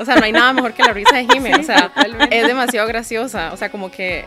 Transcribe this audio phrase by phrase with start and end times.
[0.00, 1.52] O sea, no hay nada mejor que la risa de Jimmy.
[1.52, 1.92] o sea,
[2.30, 3.52] es demasiado graciosa.
[3.52, 4.24] O sea, como que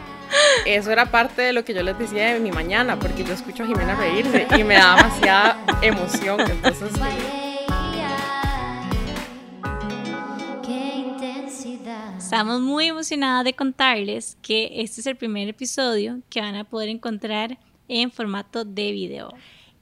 [0.68, 3.64] eso era parte de lo que yo les decía de mi mañana, porque yo escucho
[3.64, 6.42] a Jimena reírse y me da demasiada emoción.
[6.42, 6.92] Entonces.
[12.18, 16.90] Estamos muy emocionadas de contarles que este es el primer episodio que van a poder
[16.90, 17.58] encontrar
[17.88, 19.34] en formato de video.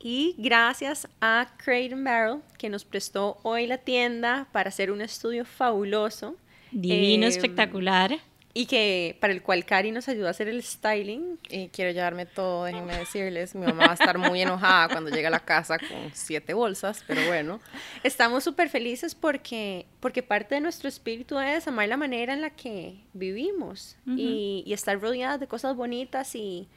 [0.03, 5.45] Y gracias a Crate Barrel que nos prestó hoy la tienda para hacer un estudio
[5.45, 6.35] fabuloso.
[6.72, 8.17] Divino, Eh, espectacular.
[8.53, 11.38] Y que para el cual Cari nos ayudó a hacer el styling.
[11.49, 13.55] Y quiero llevarme todo, déjenme decirles.
[13.55, 17.03] Mi mamá va a estar muy enojada cuando llegue a la casa con siete bolsas,
[17.08, 17.61] pero bueno.
[18.03, 22.49] Estamos súper felices porque, porque parte de nuestro espíritu es amar la manera en la
[22.49, 26.67] que vivimos y, y estar rodeadas de cosas bonitas y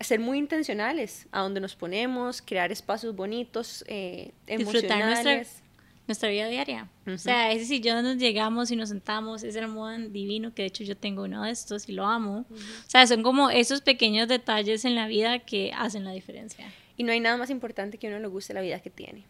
[0.00, 5.62] ser muy intencionales a donde nos ponemos, crear espacios bonitos, eh, Disfrutar nuestra, emocionales.
[6.06, 6.88] nuestra vida diaria.
[7.06, 10.84] O sea, ese sillón nos llegamos y nos sentamos, ese almohadón divino, que de hecho
[10.84, 12.46] yo tengo uno de estos y lo amo.
[12.50, 16.72] O sea, son como esos pequeños detalles en la vida que hacen la diferencia.
[16.96, 19.24] Y no hay nada más importante que a uno le guste la vida que tiene.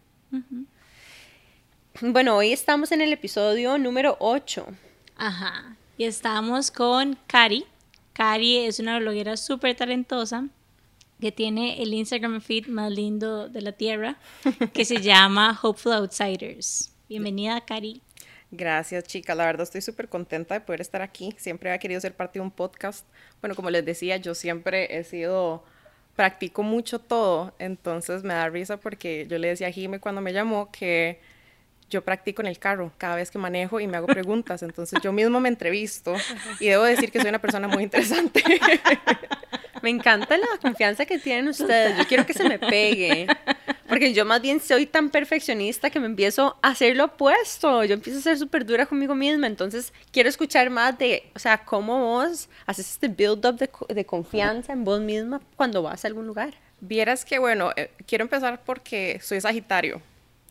[2.00, 4.66] Bueno, hoy estamos en el episodio número 8.
[5.16, 5.76] Ajá.
[5.98, 7.64] Y estamos con Cari.
[8.12, 10.48] Cari es una bloguera súper talentosa
[11.20, 14.18] que tiene el Instagram feed más lindo de la tierra,
[14.72, 16.92] que se llama Hopeful Outsiders.
[17.08, 18.02] Bienvenida, Cari.
[18.50, 19.36] Gracias, chicas.
[19.36, 21.34] La verdad estoy súper contenta de poder estar aquí.
[21.36, 23.06] Siempre había querido ser parte de un podcast.
[23.40, 25.62] Bueno, como les decía, yo siempre he sido,
[26.16, 27.54] practico mucho todo.
[27.58, 31.20] Entonces me da risa porque yo le decía a Jime cuando me llamó que
[31.88, 34.62] yo practico en el carro cada vez que manejo y me hago preguntas.
[34.62, 36.14] Entonces yo mismo me entrevisto
[36.60, 38.42] y debo decir que soy una persona muy interesante.
[39.82, 41.96] Me encanta la confianza que tienen ustedes.
[41.98, 43.26] Yo quiero que se me pegue.
[43.88, 47.82] Porque yo más bien soy tan perfeccionista que me empiezo a hacer lo opuesto.
[47.84, 49.46] Yo empiezo a ser súper dura conmigo misma.
[49.46, 54.04] Entonces quiero escuchar más de, o sea, cómo vos haces este build-up de, co- de
[54.04, 56.54] confianza en vos misma cuando vas a algún lugar.
[56.80, 60.00] Vieras que, bueno, eh, quiero empezar porque soy Sagitario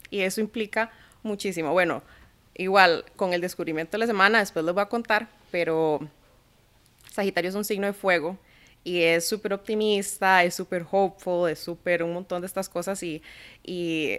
[0.09, 0.91] y eso implica
[1.23, 1.71] muchísimo.
[1.71, 2.03] Bueno,
[2.55, 5.99] igual con el descubrimiento de la semana, después les voy a contar, pero
[7.11, 8.37] Sagitario es un signo de fuego
[8.83, 13.21] y es súper optimista, es súper hopeful, es súper un montón de estas cosas y,
[13.63, 14.17] y,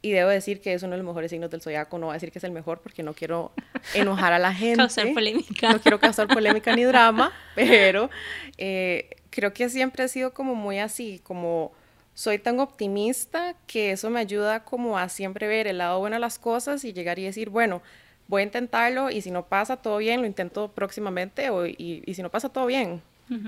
[0.00, 1.98] y debo decir que es uno de los mejores signos del zodiaco.
[1.98, 3.52] No voy a decir que es el mejor porque no quiero
[3.94, 4.78] enojar a la gente.
[4.78, 5.72] Causar polémica.
[5.72, 8.10] No quiero causar polémica ni drama, pero
[8.56, 11.72] eh, creo que siempre he sido como muy así, como
[12.14, 16.20] soy tan optimista que eso me ayuda como a siempre ver el lado bueno de
[16.20, 17.82] las cosas y llegar y decir, bueno,
[18.26, 22.14] voy a intentarlo y si no pasa todo bien, lo intento próximamente o, y, y
[22.14, 23.02] si no pasa todo bien.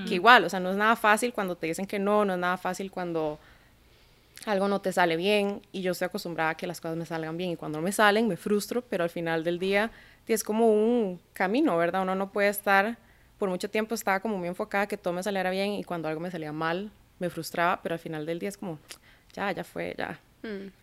[0.06, 2.38] Que igual, o sea, no es nada fácil cuando te dicen que no, no es
[2.38, 3.38] nada fácil cuando
[4.46, 7.36] algo no te sale bien y yo estoy acostumbrada a que las cosas me salgan
[7.36, 9.90] bien y cuando no me salen me frustro, pero al final del día
[10.26, 12.02] es como un camino, ¿verdad?
[12.02, 12.96] Uno no puede estar,
[13.38, 16.20] por mucho tiempo estaba como muy enfocada que todo me saliera bien y cuando algo
[16.20, 18.78] me salía mal me frustraba, pero al final del día es como,
[19.34, 20.18] ya, ya fue, ya.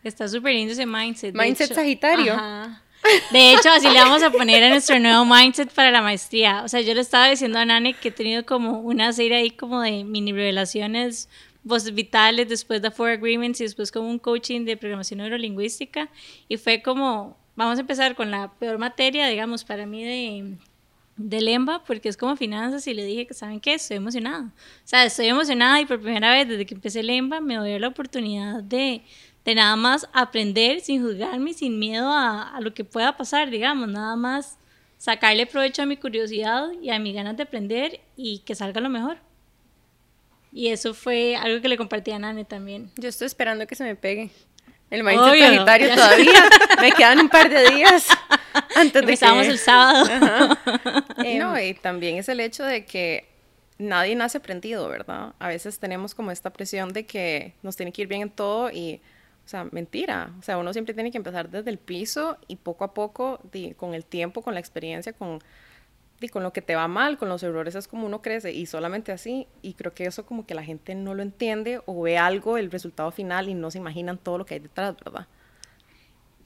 [0.04, 1.34] Está súper lindo ese mindset.
[1.34, 1.74] Mindset.
[1.74, 2.34] Sagitario.
[2.34, 2.84] Ajá.
[3.32, 6.64] De hecho, así le vamos a poner a nuestro nuevo mindset para la maestría.
[6.64, 9.52] O sea, yo le estaba diciendo a Nani que he tenido como una serie ahí
[9.52, 11.30] como de mini revelaciones
[11.64, 16.10] voces vitales después de Four Agreements y después como un coaching de programación neurolingüística.
[16.48, 20.58] Y fue como, vamos a empezar con la peor materia, digamos, para mí de,
[21.18, 23.76] de Lemba, porque es como finanzas y le dije que, ¿saben qué?
[23.76, 24.46] Estoy emocionada.
[24.46, 27.90] O sea, estoy emocionada y por primera vez desde que empecé Lemba me doy la
[27.90, 29.04] oportunidad de,
[29.48, 33.88] de nada más aprender sin juzgarme, sin miedo a, a lo que pueda pasar, digamos,
[33.88, 34.58] nada más
[34.98, 38.90] sacarle provecho a mi curiosidad y a mis ganas de aprender y que salga lo
[38.90, 39.20] mejor.
[40.52, 42.92] Y eso fue algo que le compartí a Nane también.
[42.98, 44.32] Yo estoy esperando que se me pegue.
[44.90, 45.96] El mindset Obvio, sagitario sé.
[45.96, 46.50] todavía.
[46.82, 48.08] Me quedan un par de días
[48.76, 49.48] antes de que...
[49.48, 50.08] el sábado.
[51.24, 53.30] Em, no, y también es el hecho de que
[53.78, 55.34] nadie nace aprendido, ¿verdad?
[55.40, 58.72] A veces tenemos como esta presión de que nos tiene que ir bien en todo
[58.72, 59.02] y,
[59.48, 60.34] o sea, mentira.
[60.40, 63.40] O sea, uno siempre tiene que empezar desde el piso y poco a poco,
[63.78, 65.40] con el tiempo, con la experiencia, con,
[66.20, 68.66] di, con lo que te va mal, con los errores, es como uno crece y
[68.66, 69.48] solamente así.
[69.62, 72.70] Y creo que eso como que la gente no lo entiende o ve algo, el
[72.70, 75.28] resultado final y no se imaginan todo lo que hay detrás, ¿verdad?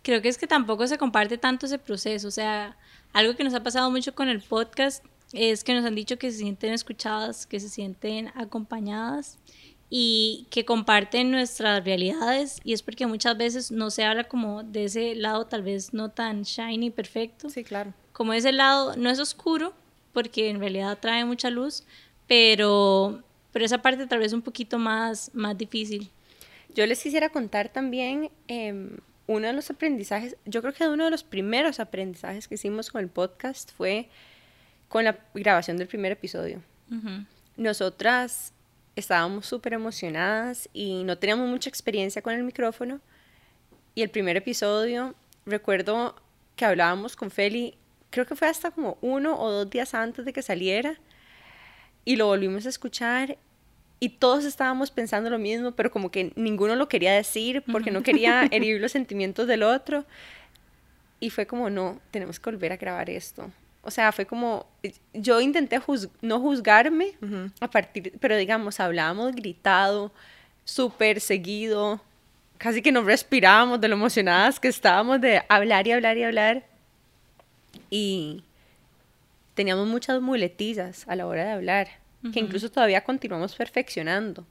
[0.03, 2.27] creo que es que tampoco se comparte tanto ese proceso.
[2.27, 2.77] O sea,
[3.13, 6.31] algo que nos ha pasado mucho con el podcast es que nos han dicho que
[6.31, 9.39] se sienten escuchadas, que se sienten acompañadas
[9.93, 12.59] y que comparten nuestras realidades.
[12.63, 16.09] Y es porque muchas veces no se habla como de ese lado tal vez no
[16.09, 17.49] tan shiny, perfecto.
[17.49, 17.93] Sí, claro.
[18.13, 19.73] Como ese lado no es oscuro,
[20.13, 21.83] porque en realidad trae mucha luz,
[22.25, 23.21] pero
[23.51, 26.09] pero esa parte tal vez un poquito más, más difícil.
[26.73, 28.97] Yo les quisiera contar también em,
[29.27, 33.01] uno de los aprendizajes, yo creo que uno de los primeros aprendizajes que hicimos con
[33.01, 34.07] el podcast fue
[34.87, 36.61] con la grabación del primer episodio.
[37.57, 38.53] Nosotras
[38.95, 42.99] estábamos súper emocionadas y no teníamos mucha experiencia con el micrófono.
[43.95, 45.15] Y el primer episodio,
[45.45, 46.15] recuerdo
[46.55, 47.77] que hablábamos con Feli,
[48.09, 50.99] creo que fue hasta como uno o dos días antes de que saliera,
[52.05, 53.37] y lo volvimos a escuchar
[53.99, 58.01] y todos estábamos pensando lo mismo, pero como que ninguno lo quería decir porque no
[58.01, 60.05] quería herir los sentimientos del otro.
[61.19, 63.51] Y fue como, no, tenemos que volver a grabar esto.
[63.83, 64.67] O sea, fue como,
[65.13, 65.79] yo intenté
[66.21, 67.13] no juzgarme
[67.59, 70.11] a partir, pero digamos, hablábamos gritado,
[70.65, 71.99] súper seguido,
[72.57, 76.63] casi que nos respirábamos de lo emocionadas que estábamos de hablar y hablar y hablar.
[77.89, 78.43] Y
[79.55, 82.01] teníamos muchas muletillas a la hora de hablar
[82.31, 84.45] que incluso todavía continuamos perfeccionando,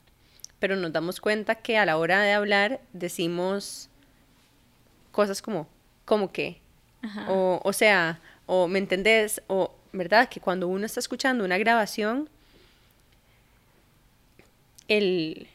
[0.59, 3.89] pero nos damos cuenta que a la hora de hablar decimos
[5.13, 5.69] cosas como,
[6.05, 6.61] como que,
[7.29, 8.19] o, o sea,
[8.53, 10.29] o me entendés, o, ¿verdad?
[10.29, 12.29] Que cuando uno está escuchando una grabación,
[14.89, 15.47] el,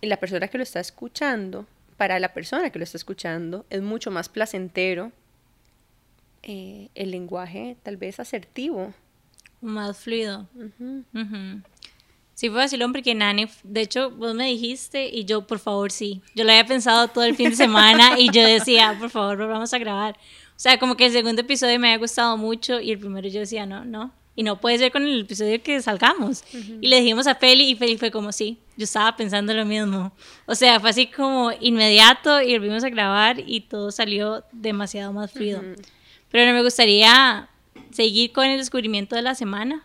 [0.00, 1.66] la persona que lo está escuchando,
[1.96, 5.10] para la persona que lo está escuchando, es mucho más placentero
[6.44, 8.94] eh, el lenguaje tal vez asertivo
[9.60, 10.46] más fluido.
[12.34, 16.20] Sí, fue vacilón porque Nani, de hecho, vos me dijiste y yo, por favor, sí.
[16.34, 19.72] Yo lo había pensado todo el fin de semana y yo decía, por favor, vamos
[19.72, 20.16] a grabar.
[20.56, 23.40] O sea, como que el segundo episodio me había gustado mucho y el primero yo
[23.40, 24.12] decía, no, no.
[24.36, 26.42] Y no puede ser con el episodio que salgamos.
[26.80, 30.12] Y le dijimos a Feli y Feli fue como, sí, yo estaba pensando lo mismo.
[30.46, 35.30] O sea, fue así como inmediato y volvimos a grabar y todo salió demasiado más
[35.30, 35.62] fluido.
[36.32, 37.48] Pero no me gustaría
[37.92, 39.84] seguir con el descubrimiento de la semana.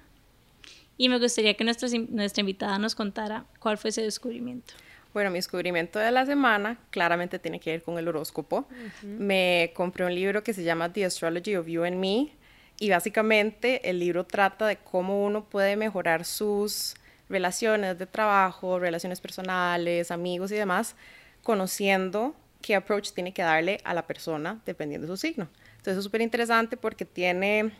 [1.00, 4.74] Y me gustaría que nuestra, nuestra invitada nos contara cuál fue ese descubrimiento.
[5.14, 8.68] Bueno, mi descubrimiento de la semana claramente tiene que ver con el horóscopo.
[9.02, 12.34] Me compré un libro que se llama The Astrology of You and Me
[12.80, 16.96] y básicamente el libro trata de cómo uno puede mejorar sus
[17.30, 20.98] relaciones de trabajo, relaciones personales, amigos y demás,
[21.44, 25.48] conociendo qué approach tiene que darle a la persona dependiendo de su signo.
[25.78, 27.72] Entonces es súper interesante porque tiene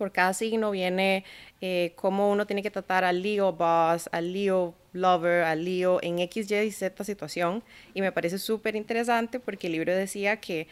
[0.00, 1.24] por cada signo viene
[1.60, 6.20] eh, cómo uno tiene que tratar al Leo boss, al Leo lover, al Leo en
[6.20, 7.62] X, Y y Z situación.
[7.92, 10.68] Y me parece súper interesante porque el libro decía que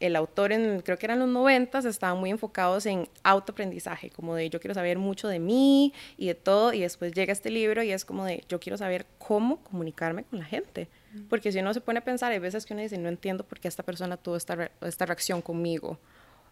[0.00, 4.50] el autor, en, creo que eran los 90, estaban muy enfocados en autoaprendizaje, como de
[4.50, 7.90] yo quiero saber mucho de mí y de todo, y después llega este libro y
[7.90, 10.88] es como de yo quiero saber cómo comunicarme con la gente.
[11.30, 13.60] Porque si uno se pone a pensar, hay veces que uno dice, no entiendo por
[13.60, 15.98] qué esta persona tuvo esta, esta reacción conmigo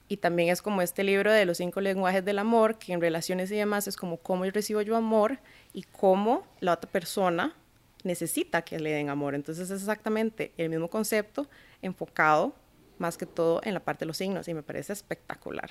[0.08, 3.50] y también es como este libro de los cinco lenguajes del amor, que en relaciones
[3.50, 5.38] y demás es como cómo yo recibo yo amor
[5.72, 7.54] y cómo la otra persona
[8.04, 9.34] necesita que le den amor.
[9.34, 11.48] Entonces es exactamente el mismo concepto
[11.82, 12.54] enfocado
[12.98, 15.70] más que todo en la parte de los signos y me parece espectacular.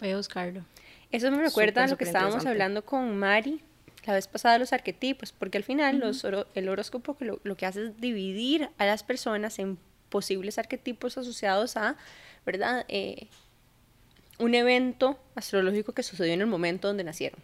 [0.00, 0.64] Voy a buscarlo.
[1.10, 3.60] Eso me recuerda a lo que estábamos hablando con Mari
[4.06, 7.84] la vez pasada los arquetipos, porque al final los el horóscopo lo, lo que hace
[7.84, 9.78] es dividir a las personas en
[10.10, 11.96] posibles arquetipos asociados a,
[12.44, 12.84] ¿verdad?
[12.88, 13.28] Eh,
[14.38, 17.40] un evento astrológico que sucedió en el momento donde nacieron.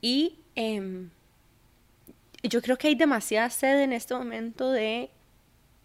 [0.00, 1.10] Y em,
[2.42, 5.10] yo creo que hay demasiada sed en este momento de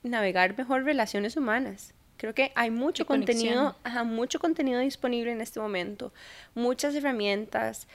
[0.04, 1.94] navegar mejor relaciones humanas.
[2.18, 6.12] Creo que hay mucho contenido, mucho contenido disponible en este momento,
[6.56, 7.88] muchas herramientas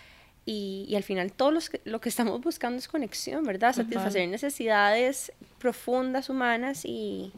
[0.45, 3.73] y, al final todo lo que estamos buscando es conexión, ¿verdad?
[3.73, 7.33] Satisfacer necesidades profundas humanas y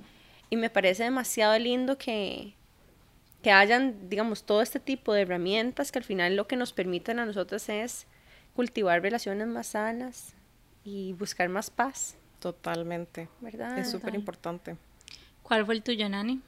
[0.51, 2.55] me parece demasiado lindo que,
[3.45, 7.19] que hayan, digamos, todo este tipo de herramientas que al final lo que nos permiten
[7.19, 8.07] a nosotros es
[8.57, 10.33] cultivar relaciones más sanas
[10.83, 12.17] y buscar más paz.
[12.41, 13.29] Totalmente.
[13.43, 13.79] ¿Verdad?
[13.79, 14.77] Es súper importante.
[15.43, 16.41] ¿Cuál fue el tuyo, Nani?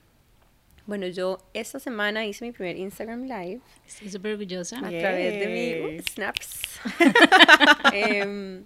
[0.87, 3.61] Bueno, yo esta semana hice mi primer Instagram Live.
[3.87, 4.79] Estoy súper orgullosa.
[4.79, 6.81] A través de mi Snaps.
[7.93, 8.65] Em,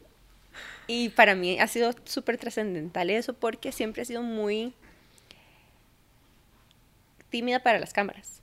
[0.87, 4.73] y para mí ha sido súper trascendental eso porque siempre he sido muy
[7.31, 8.43] tímida para las cámaras.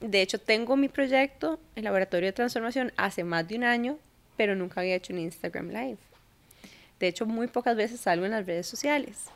[0.00, 3.98] De hecho, tengo mi proyecto, el laboratorio de transformación, hace más de un año,
[4.36, 5.98] pero nunca había hecho un Instagram Live.
[7.00, 9.26] De hecho, muy pocas veces salgo en las redes sociales.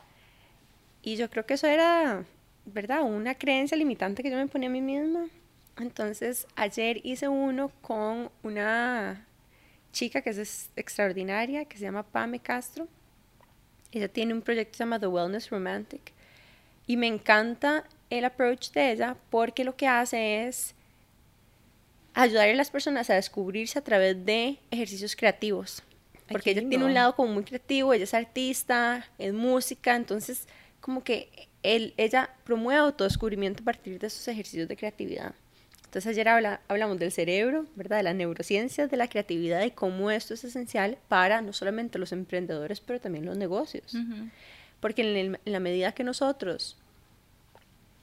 [1.03, 2.25] Y yo creo que eso era,
[2.65, 3.03] ¿verdad?
[3.03, 5.27] Una creencia limitante que yo me ponía a mí misma.
[5.79, 9.27] Entonces, ayer hice uno con una
[9.93, 12.87] chica que es extraordinaria, que se llama Pame Castro.
[13.91, 16.12] Ella tiene un proyecto que se llama The Wellness Romantic.
[16.87, 20.75] Y me encanta el approach de ella porque lo que hace es
[22.15, 25.83] ayudar a las personas a descubrirse a través de ejercicios creativos.
[26.29, 30.49] porque ella tiene un lado como muy creativo, ella es artista, es música, entonces
[30.81, 35.35] como que él, ella promueve autodescubrimiento a partir de esos ejercicios de creatividad.
[35.85, 36.27] Entonces ayer
[36.69, 37.99] hablamos del cerebro, ¿verdad?
[37.99, 42.12] De las neurociencias, de la creatividad y cómo esto es esencial para no solamente los
[42.12, 43.95] emprendedores, pero también los negocios.
[44.83, 46.77] Porque en, la medida que nosotros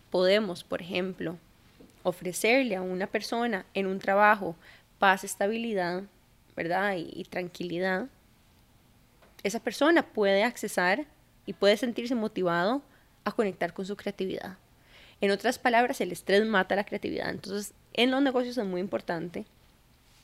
[0.09, 1.37] podemos, por ejemplo,
[2.03, 4.55] ofrecerle a una persona en un trabajo
[4.97, 6.03] paz, estabilidad,
[6.55, 6.95] ¿verdad?
[6.95, 8.07] Y, tranquilidad,
[9.43, 11.05] esa persona puede accesar
[11.45, 12.81] y puede sentirse motivado
[13.25, 14.55] a conectar con su creatividad.
[15.19, 17.29] En otras palabras, el estrés mata la creatividad.
[17.29, 19.45] Entonces, en los negocios es muy importante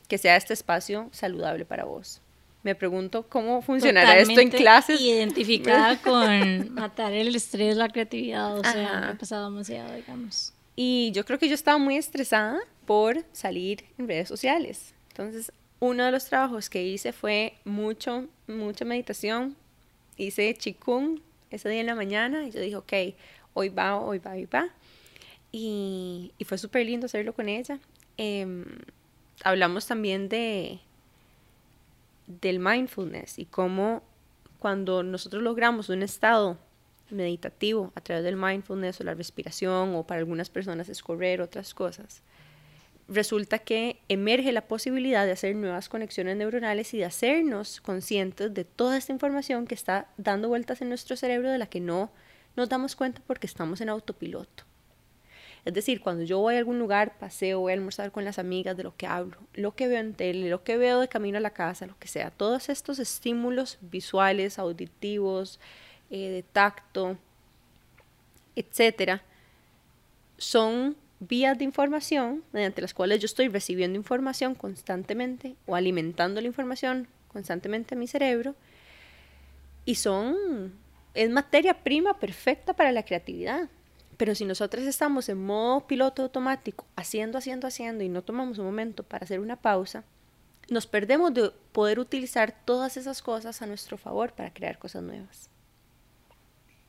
[0.07, 2.21] que sea este espacio saludable para vos.
[2.65, 4.99] Me pregunto cómo funcionará esto en clases.
[4.99, 10.51] Identificada con matar el estrés, la creatividad, o sea, me ha pasado demasiado, digamos.
[10.75, 12.57] Y yo creo que yo estaba muy estresada
[12.87, 14.95] por salir en redes sociales.
[15.09, 19.55] Entonces, uno de los trabajos que hice fue mucho, mucha meditación.
[20.17, 21.19] Hice chikung
[21.51, 22.93] ese día en la mañana y yo dije, ok,
[23.53, 24.69] hoy va, hoy va, hoy va.
[25.51, 27.77] Y, y fue súper lindo hacerlo con ella.
[28.17, 28.65] Em,
[29.43, 30.79] hablamos también de
[32.27, 34.03] del mindfulness y cómo
[34.59, 36.57] cuando nosotros logramos un estado
[37.09, 41.03] meditativo a través del mindfulness o la respiración o para algunas personas es
[41.41, 42.23] otras cosas,
[43.07, 48.65] resulta que emerge la posibilidad de hacer nuevas conexiones neuronales y de hacernos conscientes de
[48.65, 52.11] toda esta información que está dando vueltas en nuestro cerebro de la que no
[52.55, 54.63] nos damos cuenta porque estamos en autopiloto.
[55.65, 58.77] Es decir, cuando yo voy a algún lugar, paseo, voy a almorzar con las amigas
[58.77, 61.41] de lo que hablo, lo que veo en tele, lo que veo de camino a
[61.41, 65.59] la casa, lo que sea, todos estos estímulos visuales, auditivos,
[66.11, 67.17] eh, de tacto,
[68.55, 69.23] etcétera,
[70.37, 76.47] son vías de información mediante las cuales yo estoy recibiendo información constantemente o alimentando la
[76.47, 78.55] información constantemente a mi cerebro
[79.83, 80.73] y son
[81.15, 83.69] es materia prima perfecta para la creatividad.
[84.17, 88.65] Pero si nosotros estamos en modo piloto automático, haciendo, haciendo, haciendo y no tomamos un
[88.65, 90.03] momento para hacer una pausa,
[90.69, 95.49] nos perdemos de poder utilizar todas esas cosas a nuestro favor para crear cosas nuevas.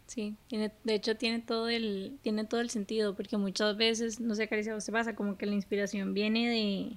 [0.06, 4.36] Sí, tiene, de hecho tiene todo el, tiene todo el sentido, porque muchas veces, no
[4.36, 6.96] sé, Caricia, se pasa como que la inspiración viene de,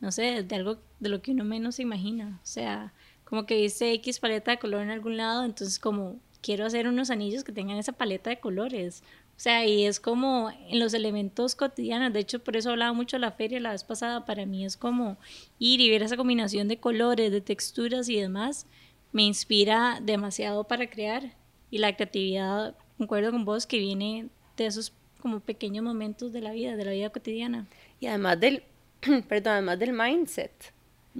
[0.00, 2.40] no sé, de algo de lo que uno menos se imagina.
[2.42, 2.94] O sea,
[3.24, 7.10] como que dice X paleta de color en algún lado, entonces como quiero hacer unos
[7.10, 9.02] anillos que tengan esa paleta de colores.
[9.38, 12.12] O sea, y es como en los elementos cotidianos.
[12.12, 14.24] De hecho, por eso hablaba mucho de la feria la vez pasada.
[14.24, 15.16] Para mí es como
[15.60, 18.66] ir y ver esa combinación de colores, de texturas y demás.
[19.12, 21.36] Me inspira demasiado para crear
[21.70, 26.50] y la creatividad, concuerdo con vos, que viene de esos como pequeños momentos de la
[26.50, 27.68] vida, de la vida cotidiana.
[28.00, 28.64] Y además del,
[29.28, 30.72] perdón, además del mindset.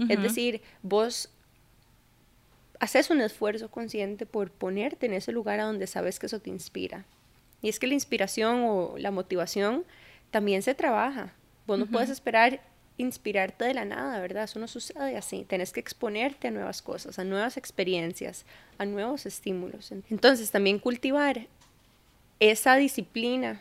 [0.09, 1.31] Es decir, vos
[2.81, 6.51] haces un esfuerzo consciente por ponerte en ese lugar a donde sabes que eso te
[6.51, 7.07] inspira.
[7.63, 9.85] Y es que la inspiración o la motivación
[10.31, 11.33] también se trabaja.
[11.67, 12.61] Vos no puedes esperar
[12.99, 14.45] inspirarte de la nada, ¿verdad?
[14.45, 15.45] Eso no sucede así.
[15.49, 18.45] Tienes que exponerte a nuevas cosas, a nuevas experiencias,
[18.77, 19.93] a nuevos estímulos.
[20.11, 21.47] Entonces, también cultivar
[22.41, 23.61] esa disciplina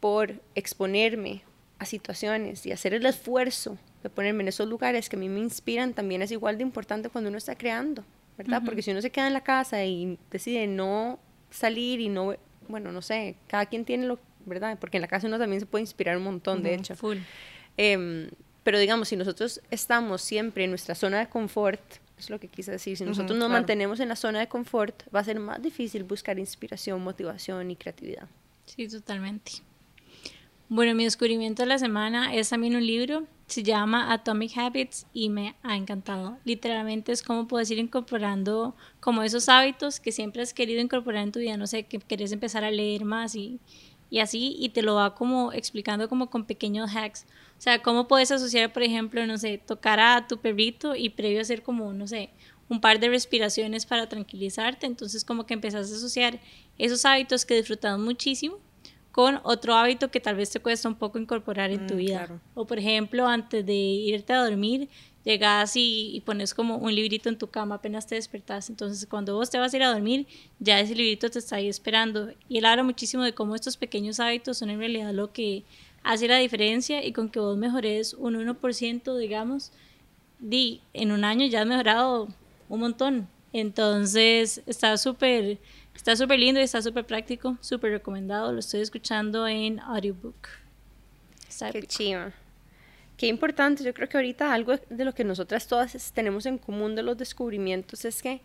[0.00, 1.42] por exponerme
[1.78, 5.40] a situaciones y hacer el esfuerzo de ponerme en esos lugares que a mí me
[5.40, 8.04] inspiran también es igual de importante cuando uno está creando,
[8.36, 8.62] ¿verdad?
[8.64, 11.18] Porque si uno se queda en la casa y decide no
[11.50, 12.34] salir y no,
[12.68, 14.78] bueno, no sé, cada quien tiene lo, ¿verdad?
[14.80, 16.96] Porque en la casa uno también se puede inspirar un montón, de hecho.
[16.96, 17.18] Full.
[17.76, 18.28] Em,
[18.62, 21.80] pero digamos, si nosotros estamos siempre en nuestra zona de confort,
[22.18, 25.20] es lo que quise decir, si nosotros nos mantenemos en la zona de confort, va
[25.20, 28.28] a ser más difícil buscar inspiración, motivación y creatividad.
[28.66, 29.52] Sí, totalmente.
[30.68, 35.28] Bueno, mi descubrimiento de la semana es también un libro, se llama Atomic Habits y
[35.28, 36.38] me ha encantado.
[36.44, 41.32] Literalmente es como puedes ir incorporando como esos hábitos que siempre has querido incorporar en
[41.32, 43.60] tu vida, no sé, que querés empezar a leer más y,
[44.10, 47.26] y así, y te lo va como explicando como con pequeños hacks.
[47.58, 51.40] O sea, cómo puedes asociar, por ejemplo, no sé, tocar a tu perrito y previo
[51.40, 52.30] hacer como, no sé,
[52.68, 54.86] un par de respiraciones para tranquilizarte.
[54.86, 56.40] Entonces, como que empezás a asociar
[56.78, 58.58] esos hábitos que disfrutas muchísimo
[59.14, 62.40] con otro hábito que tal vez te cuesta un poco incorporar en tu mm, vida.
[62.54, 64.88] O, por ejemplo, antes de irte a dormir,
[65.22, 68.70] llegas y, pones como un librito en tu cama apenas te despertas.
[68.70, 70.26] Entonces, cuando vos te vas a ir a dormir,
[70.58, 72.32] ya ese librito te está ahí esperando.
[72.48, 75.62] Y él habla muchísimo de cómo estos pequeños hábitos son en realidad lo que
[76.02, 79.70] hace la diferencia y con que vos mejores un 1%, digamos,
[80.40, 82.26] di, en un año ya has mejorado
[82.68, 83.28] un montón.
[83.52, 85.60] Entonces está súper
[85.94, 88.52] está súper lindo y está súper práctico, súper recomendado.
[88.52, 90.48] Lo estoy escuchando en audiobook.
[91.72, 92.32] Qué chido.
[93.16, 96.96] Qué importante, yo creo que ahorita algo de lo que nosotras todas tenemos en común
[96.96, 98.40] de los descubrimientos es que,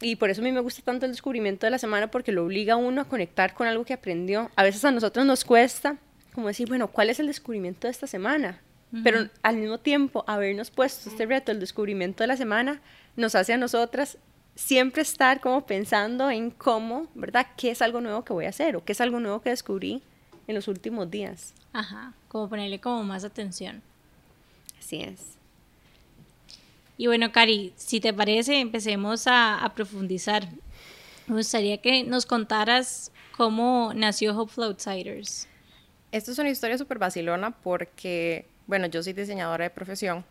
[0.00, 2.44] y por eso a mí me gusta tanto el descubrimiento de la semana porque lo
[2.44, 4.50] obliga a uno a conectar con algo que aprendió.
[4.54, 5.98] A veces a nosotros nos cuesta
[6.38, 8.60] como decir, bueno, ¿cuál es el descubrimiento de esta semana?
[9.02, 12.80] Pero al mismo tiempo, habernos puesto este reto, el descubrimiento de la semana,
[13.16, 14.18] nos hace a nosotras
[14.58, 17.46] siempre estar como pensando en cómo, ¿verdad?
[17.56, 18.74] ¿Qué es algo nuevo que voy a hacer?
[18.74, 20.02] ¿O qué es algo nuevo que descubrí
[20.48, 21.54] en los últimos días?
[21.72, 23.80] Ajá, como ponerle como más atención.
[24.76, 25.36] Así es.
[26.96, 30.48] Y bueno, Cari, si te parece, empecemos a, a profundizar.
[31.28, 35.46] Me gustaría que nos contaras cómo nació Hopeful Outsiders.
[36.10, 40.24] Esto es una historia súper vacilona porque, bueno, yo soy diseñadora de profesión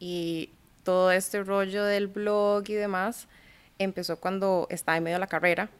[0.00, 0.48] y
[0.82, 3.28] todo este rollo del blog y demás
[3.78, 5.70] empezó cuando estaba en medio de la carrera.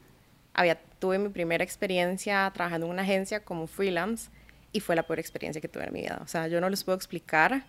[0.54, 4.30] Había, tuve mi primera experiencia trabajando en una agencia como freelance
[4.72, 6.20] y fue la peor experiencia que tuve en mi vida.
[6.22, 7.66] O sea, yo no les puedo explicar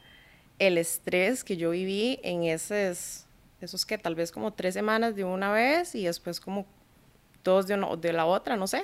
[0.59, 3.25] el estrés que yo viví en esos,
[3.61, 6.65] esos que tal vez como tres semanas de una vez y después como
[7.43, 8.83] dos de, de la otra, no sé.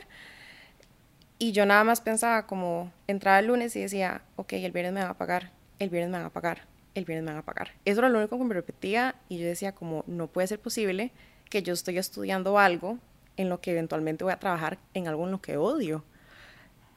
[1.40, 5.02] Y yo nada más pensaba como, entraba el lunes y decía, ok, el viernes me
[5.02, 6.62] van a pagar, el viernes me van a pagar,
[6.96, 7.72] el viernes me van a pagar.
[7.86, 11.12] Eso era lo único que me repetía y yo decía como, no puede ser posible
[11.50, 12.98] que yo estoy estudiando algo
[13.38, 16.04] en lo que eventualmente voy a trabajar en algo en lo que odio.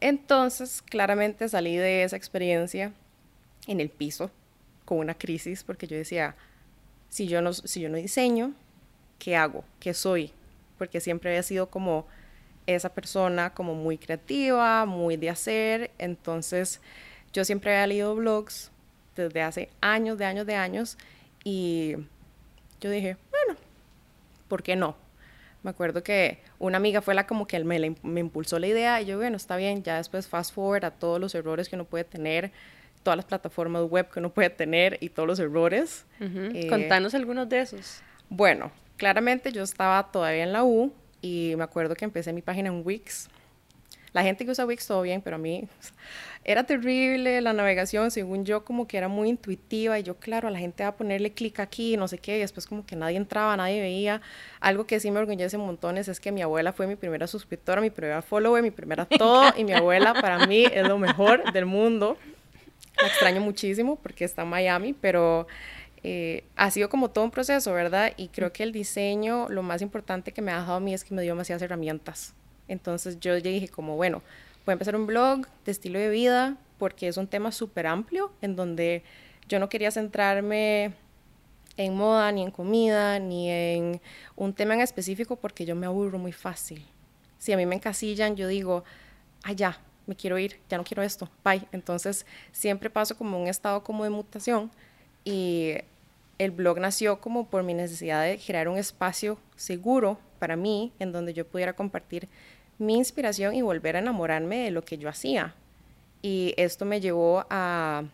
[0.01, 2.93] Entonces, claramente salí de esa experiencia
[3.67, 4.31] en el piso
[4.85, 6.37] con una crisis porque yo decía,
[7.09, 8.55] si yo no, si yo no diseño,
[9.19, 9.65] ¿qué hago?
[9.81, 10.33] ¿Qué soy?
[10.79, 12.07] Porque siempre había sido como
[12.67, 15.91] esa persona como muy creativa, muy de hacer.
[15.99, 16.81] Entonces
[17.33, 18.71] yo siempre había leído blogs
[19.15, 20.99] desde hace años, de años, de años.
[21.45, 21.97] Y
[22.81, 23.17] yo dije,
[24.49, 24.97] ¿por qué no?
[25.63, 29.07] Me acuerdo que una amiga fue la como que me, me impulsó la idea y
[29.07, 32.05] yo, bueno, está bien, ya después fast forward a todos los errores que uno puede
[32.05, 32.53] tener,
[33.03, 36.05] todas las plataformas web que uno puede tener y todos los errores.
[36.21, 38.01] Eh, Contanos algunos de esos.
[38.29, 42.69] Bueno, claramente yo estaba todavía en la U, y me acuerdo que empecé mi página
[42.69, 43.29] en Wix.
[44.17, 45.69] La gente que usa Wix todo bien, pero a mí
[46.45, 50.51] era terrible la navegación, según yo como que era muy intuitiva y yo claro, a
[50.51, 53.19] la gente va a ponerle clic aquí, no sé qué, y después como que nadie
[53.19, 54.23] entraba, nadie veía.
[54.59, 57.91] Algo que sí me orgullece montones es que mi abuela fue mi primera suscriptora, mi
[57.91, 62.17] primera follower, mi primera todo, y mi abuela para mí es lo mejor del mundo.
[62.99, 65.47] La extraño muchísimo porque está en Miami, pero
[66.03, 68.15] eh, ha sido como todo un proceso, ¿verdad?
[68.17, 71.05] Y creo que el diseño, lo más importante que me ha dejado a mí es
[71.05, 72.35] que me dio demasiadas herramientas.
[72.69, 74.23] Entonces yo ya dije como, bueno,
[74.65, 78.33] voy a empezar un blog de estilo de vida porque es un tema súper amplio
[78.43, 79.03] en donde
[79.49, 80.95] yo no quería centrarme
[81.77, 84.01] en moda, ni en comida, ni en
[84.35, 86.85] un tema en específico porque yo me aburro muy fácil.
[87.39, 88.85] Si a mí me encasillan, yo digo,
[89.45, 91.67] ah, ya, me quiero ir, ya no quiero esto, bye.
[91.73, 94.71] Entonces siempre paso como un estado como de mutación
[95.25, 95.75] y
[96.39, 101.13] el blog nació como por mi necesidad de crear un espacio seguro para mí en
[101.13, 102.29] donde yo pudiera compartir
[102.79, 105.55] mi inspiración y volver a enamorarme de lo que yo hacía.
[106.23, 108.05] Y esto me llevó a,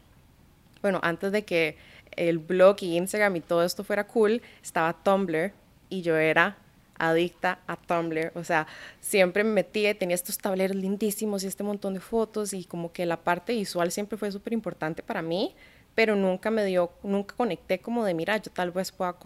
[0.80, 1.76] bueno, antes de que
[2.16, 5.52] el blog y Instagram y todo esto fuera cool, estaba Tumblr
[5.88, 6.56] y yo era
[6.98, 8.66] adicta a Tumblr, o sea,
[9.00, 13.06] siempre me metía tenía estos tableros lindísimos y este montón de fotos y como que
[13.06, 15.54] la parte visual siempre fue súper importante para mí,
[15.96, 19.16] pero nunca me dio, nunca conecté como de, mira, yo tal vez pueda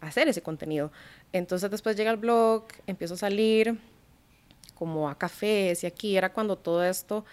[0.00, 0.90] hacer ese contenido.
[1.32, 3.78] Entonces después llega el blog, empiezo a salir
[4.78, 7.24] como a cafés y aquí era cuando todo esto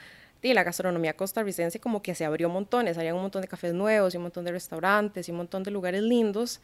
[0.41, 4.13] y la gastronomía costarricense como que se abrió montones, había un montón de cafés nuevos
[4.13, 6.61] y un montón de restaurantes y un montón de lugares lindos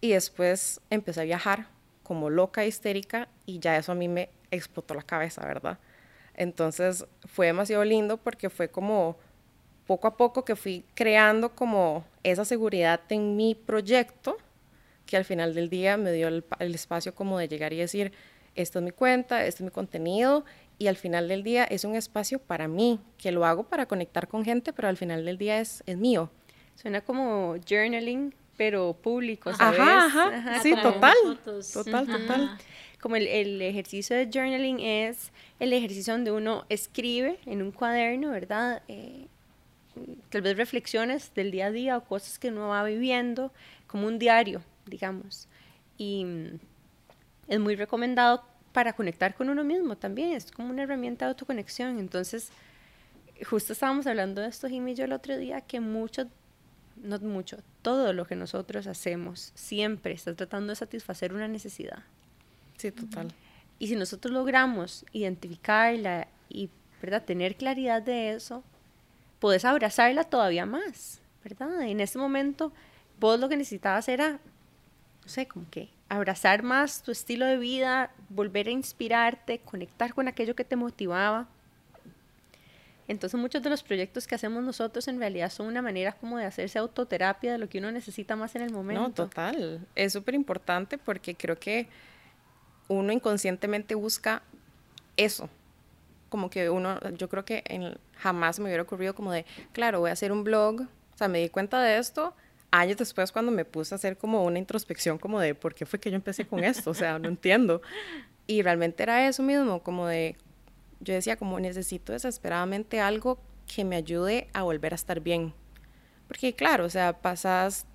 [0.00, 1.66] y después empecé a viajar
[2.04, 5.78] como loca, histérica y ya eso a mí me explotó la cabeza, ¿verdad?
[6.34, 9.16] Entonces fue demasiado lindo porque fue como
[9.86, 14.36] poco a poco que fui creando como esa seguridad en mi proyecto,
[15.06, 16.44] que al final del día me dio el,
[16.74, 18.12] espacio como de llegar y decir,
[18.54, 20.44] esto es mi cuenta, esto es mi contenido,
[20.78, 24.28] y al final del día es un espacio para mí, que lo hago para conectar
[24.28, 26.30] con gente, pero al final del día es, es mío.
[26.74, 29.80] Suena como journaling, pero público, ¿sabes?
[29.80, 31.14] Ajá, ajá, sí, total,
[31.72, 32.58] total, total.
[33.00, 38.30] Como el, el, ejercicio de journaling es el ejercicio donde uno escribe en un cuaderno,
[38.30, 38.82] ¿verdad?
[38.88, 39.26] Eh,
[40.30, 43.52] tal vez reflexiones del día a día o cosas que uno va viviendo,
[43.86, 45.48] como un diario, digamos.
[45.98, 46.58] Y mm,
[47.48, 51.98] es muy recomendado para conectar con uno mismo también, es como una herramienta de autoconexión.
[51.98, 52.50] Entonces,
[53.48, 56.28] justo estábamos hablando de esto, Jimmy y yo el otro día, que mucho,
[56.96, 62.02] no mucho, todo lo que nosotros hacemos siempre está tratando de satisfacer una necesidad.
[62.76, 63.32] Sí, total.
[63.78, 66.68] Y si nosotros logramos identificarla y
[67.00, 67.22] ¿verdad?
[67.24, 68.64] tener claridad de eso,
[69.38, 71.82] puedes abrazarla todavía más, ¿verdad?
[71.82, 72.72] En ese momento,
[73.20, 78.10] vos lo que necesitabas era, no sé, como que abrazar más tu estilo de vida,
[78.28, 81.48] volver a inspirarte, conectar con aquello que te motivaba.
[83.06, 86.46] Entonces muchos de los proyectos que hacemos nosotros en realidad son una manera como de
[86.46, 89.02] hacerse autoterapia de lo que uno necesita más en el momento.
[89.02, 89.86] No, total.
[89.94, 91.88] Es súper importante porque creo que
[92.88, 94.42] uno inconscientemente busca
[95.16, 95.50] eso.
[96.30, 100.10] Como que uno, yo creo que en, jamás me hubiera ocurrido como de, claro, voy
[100.10, 100.80] a hacer un blog.
[100.80, 102.34] O sea, me di cuenta de esto
[102.74, 106.00] años después cuando me puse a hacer como una introspección como de, ¿por qué fue
[106.00, 106.90] que yo empecé con esto?
[106.90, 107.80] O sea, no entiendo.
[108.46, 110.36] Y realmente era eso mismo, como de
[111.00, 113.38] yo decía como necesito desesperadamente algo
[113.72, 115.52] que me ayude a volver a estar bien.
[116.26, 117.86] Porque claro, o sea, pasas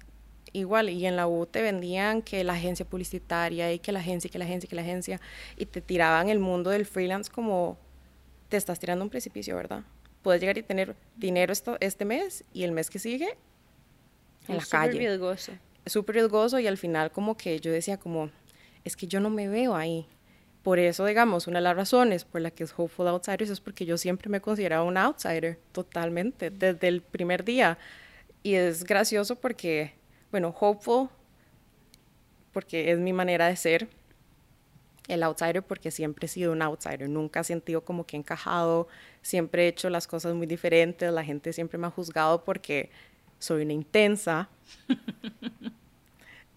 [0.54, 4.30] igual y en la U te vendían que la agencia publicitaria y que la agencia
[4.30, 5.20] que la agencia que la agencia
[5.58, 7.78] y te tiraban el mundo del freelance como
[8.48, 9.84] te estás tirando un precipicio, ¿verdad?
[10.24, 13.38] Puedes llegar y tener dinero esto, este mes y el mes que sigue
[14.50, 14.92] en la calle.
[14.92, 15.52] Súper riesgoso.
[15.86, 18.30] Súper riesgoso y al final como que yo decía como,
[18.84, 20.08] es que yo no me veo ahí.
[20.64, 23.86] Por eso, digamos, una de las razones por la que es Hopeful Outsiders es porque
[23.86, 27.78] yo siempre me he considerado un outsider, totalmente, desde el primer día.
[28.44, 29.94] Y es gracioso porque,
[30.32, 31.10] bueno, Hopeful,
[32.52, 33.88] porque es mi manera de ser,
[35.10, 38.88] el outsider porque siempre he sido un outsider, nunca he sentido como que he encajado,
[39.22, 42.92] siempre he hecho las cosas muy diferentes, la gente siempre me ha juzgado porque
[43.40, 44.50] soy una intensa.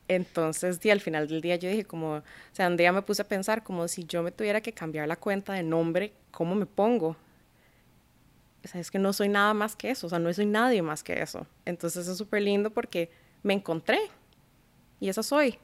[0.08, 3.28] Entonces, al final del día yo dije como, o sea, un día me puse a
[3.28, 7.16] pensar como si yo me tuviera que cambiar la cuenta de nombre, ¿cómo me pongo?
[8.64, 10.82] O sea, es que no soy nada más que eso, o sea, no soy nadie
[10.82, 11.46] más que eso.
[11.64, 13.10] Entonces es súper lindo porque
[13.42, 13.98] me encontré
[15.00, 15.58] y eso soy.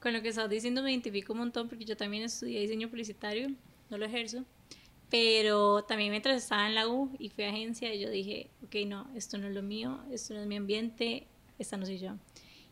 [0.00, 3.50] Con lo que estás diciendo me identifico un montón porque yo también estudié diseño publicitario,
[3.90, 4.44] no lo ejerzo,
[5.12, 9.10] pero también mientras estaba en la U y fui a agencia, yo dije, ok, no,
[9.14, 11.26] esto no es lo mío, esto no es mi ambiente,
[11.58, 12.12] esta no soy yo.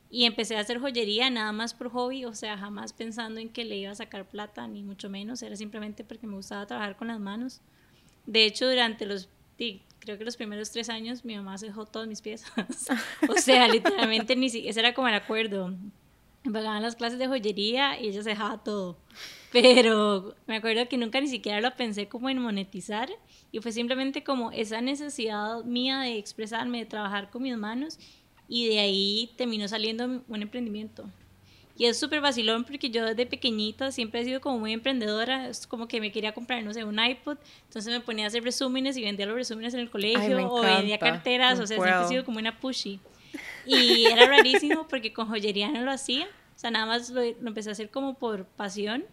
[0.09, 3.67] Y empecé a hacer joyería nada más por hobby, o sea, jamás pensando en que
[3.67, 7.09] le iba a sacar plata, ni mucho menos, era simplemente porque me gustaba trabajar con
[7.09, 7.61] las manos.
[8.25, 9.29] De hecho, durante los,
[9.99, 12.51] creo que los primeros tres años, mi mamá se dejó todas mis piezas.
[13.29, 15.75] o sea, literalmente, ni siquiera, ese era como el acuerdo.
[16.45, 18.97] Me pagaban las clases de joyería y ella se dejaba todo.
[19.53, 23.11] Pero me acuerdo que nunca ni siquiera lo pensé como en monetizar
[23.53, 27.99] y fue simplemente como esa necesidad mía de expresarme, de trabajar con mis manos
[28.49, 31.05] y de ahí terminó saliendo un emprendimiento.
[31.77, 35.67] Y es súper vacilón porque yo desde pequeñita siempre he sido como muy emprendedora, es
[35.67, 38.99] como que me quería comprar, no sé, un iPod, entonces me ponía a hacer resúmenes
[38.99, 42.25] y vendía los resúmenes en el colegio o vendía carteras, o sea, siempre he sido
[42.25, 43.01] como una pushy.
[43.67, 47.49] Y era rarísimo porque con joyería no lo hacía, o sea, nada más lo, lo
[47.49, 49.05] empecé a hacer como por pasión,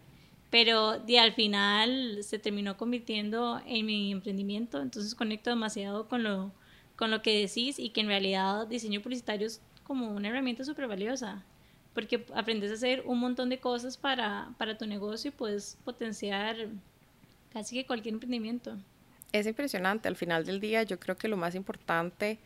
[0.49, 6.51] pero de, al final se terminó convirtiendo en mi emprendimiento, entonces conecto demasiado con lo
[6.97, 10.87] con lo que decís y que en realidad diseño publicitario es como una herramienta súper
[10.87, 11.45] valiosa
[11.93, 16.55] porque aprendes a hacer un montón de cosas para, para tu negocio y puedes potenciar
[17.51, 18.77] casi que cualquier emprendimiento.
[19.31, 22.37] Es impresionante, al final del día yo creo que lo más importante,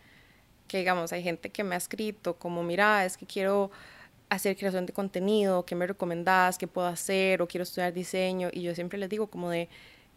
[0.71, 3.71] que digamos, hay gente que me ha escrito como, mira, es que quiero
[4.29, 6.57] hacer creación de contenido, ¿qué me recomendás?
[6.57, 7.41] ¿Qué puedo hacer?
[7.41, 8.47] O quiero estudiar diseño.
[8.53, 9.67] Y yo siempre les digo como de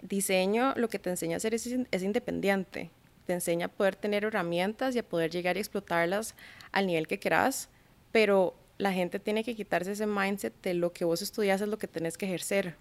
[0.00, 2.90] diseño, lo que te enseña a hacer es, es independiente
[3.26, 6.34] te enseña a poder tener herramientas y a poder llegar y explotarlas
[6.72, 7.68] al nivel que quieras,
[8.12, 11.78] pero la gente tiene que quitarse ese mindset de lo que vos estudias es lo
[11.78, 12.76] que tenés que ejercer,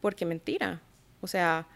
[0.00, 0.80] porque mentira.
[1.20, 1.66] O sea,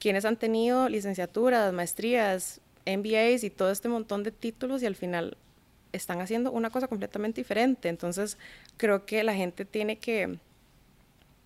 [0.00, 5.36] quienes han tenido licenciaturas, maestrías, MBAs y todo este montón de títulos y al final
[5.92, 7.88] están haciendo una cosa completamente diferente.
[7.88, 8.38] Entonces,
[8.76, 10.38] creo que la gente tiene que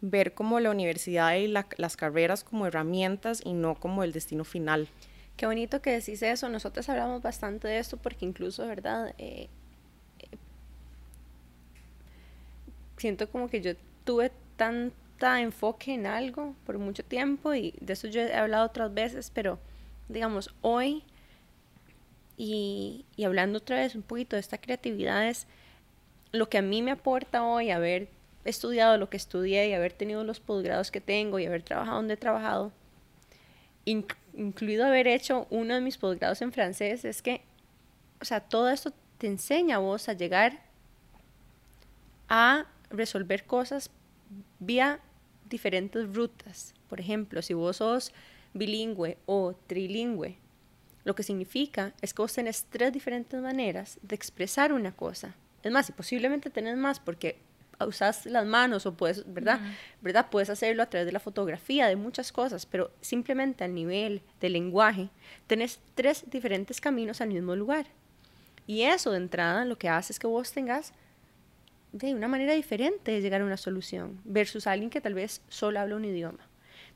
[0.01, 4.89] ver como la universidad y las carreras como herramientas y no como el destino final.
[5.37, 6.49] Qué bonito que decís eso.
[6.49, 9.15] Nosotros hablamos bastante de esto porque incluso, ¿verdad?
[9.19, 9.49] Eh,
[10.19, 10.37] eh,
[12.97, 13.73] siento como que yo
[14.05, 18.93] tuve tanta enfoque en algo por mucho tiempo y de eso yo he hablado otras
[18.93, 19.59] veces, pero
[20.09, 21.05] digamos, hoy
[22.39, 25.49] y, hablando otra vez un poquito de esta creatividad es
[26.31, 28.09] lo que a mí me aporta hoy haber
[28.45, 32.15] estudiado lo que estudié y haber tenido los posgrados que tengo y haber trabajado donde
[32.15, 32.73] he trabajado
[33.85, 37.43] incluido haber hecho uno de mis posgrados en francés, es que,
[38.21, 40.63] o sea, todo esto te enseña a vos a llegar
[42.29, 43.91] a resolver cosas
[44.61, 45.01] vía
[45.49, 46.75] diferentes rutas.
[46.89, 48.13] Por ejemplo, si vos sos
[48.53, 50.37] bilingüe o trilingüe,
[51.09, 55.35] lo que significa es que vos tenés tres diferentes maneras de expresar una cosa.
[55.63, 57.39] Es más, y posiblemente tenés más porque
[57.81, 59.59] usas las manos o puedes, ¿verdad?
[60.03, 60.27] ¿verdad?
[60.31, 64.53] Puedes hacerlo a través de la fotografía, de muchas cosas, pero simplemente al nivel del
[64.53, 65.09] lenguaje,
[65.47, 67.87] tenés tres diferentes caminos al mismo lugar.
[68.67, 70.93] Y eso de entrada lo que hace es que vos tengas
[71.93, 75.81] de una manera diferente de llegar a una solución versus alguien que tal vez solo
[75.81, 76.47] habla un idioma.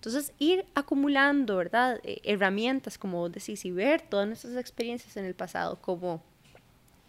[0.03, 2.01] Entonces, ir acumulando, ¿verdad?
[2.03, 6.21] Eh, herramientas, como vos decís, y ver todas nuestras experiencias en el pasado como